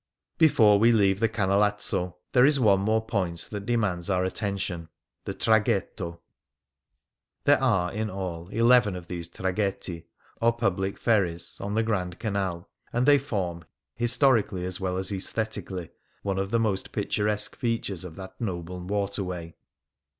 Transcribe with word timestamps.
Before 0.39 0.79
we 0.79 0.91
leave 0.91 1.19
the 1.19 1.29
Canalazzo 1.29 2.15
there 2.31 2.43
is 2.43 2.59
one 2.59 2.79
more 2.79 3.05
point 3.05 3.47
that 3.51 3.67
demands 3.67 4.09
our 4.09 4.23
attention— 4.25 4.89
the 5.25 5.33
traghetto. 5.35 6.21
There 7.43 7.61
are, 7.61 7.93
in 7.93 8.09
all, 8.09 8.47
eleven 8.49 8.95
of 8.95 9.05
these 9.07 9.29
traghetti, 9.29 10.05
or 10.41 10.53
public 10.53 10.97
ferries, 10.97 11.59
on 11.61 11.75
the 11.75 11.83
Grand 11.83 12.17
Canal, 12.17 12.67
and 12.91 13.05
they 13.05 13.19
form, 13.19 13.63
historically 13.93 14.65
as 14.65 14.79
well 14.81 14.97
as 14.97 15.11
aesthetically, 15.11 15.91
one 16.23 16.39
of 16.39 16.49
the 16.49 16.59
most 16.59 16.91
picturesque 16.91 17.55
features 17.55 18.03
of 18.03 18.15
that 18.15 18.41
noble 18.41 18.79
waterway. 18.79 19.53